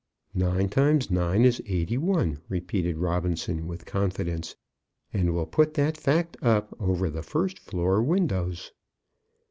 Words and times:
"Nine 0.33 0.67
times 0.67 1.11
nine 1.11 1.45
is 1.45 1.61
eighty 1.67 1.95
one," 1.99 2.39
repeated 2.49 2.97
Robinson 2.97 3.67
with 3.67 3.85
confidence, 3.85 4.55
"and 5.13 5.31
we'll 5.35 5.45
put 5.45 5.75
that 5.75 5.95
fact 5.95 6.37
up 6.41 6.75
over 6.79 7.07
the 7.11 7.21
first 7.21 7.59
floor 7.59 8.01
windows." 8.01 8.71